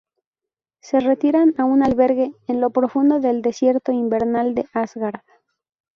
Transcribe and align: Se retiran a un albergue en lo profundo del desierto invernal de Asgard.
Se 0.79 0.99
retiran 0.99 1.53
a 1.59 1.65
un 1.65 1.83
albergue 1.83 2.33
en 2.47 2.59
lo 2.59 2.71
profundo 2.71 3.19
del 3.19 3.43
desierto 3.43 3.91
invernal 3.91 4.55
de 4.55 4.65
Asgard. 4.73 5.21